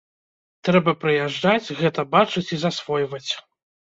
[0.67, 3.31] Трэба прыязджаць, гэта бачыць і засвойваць.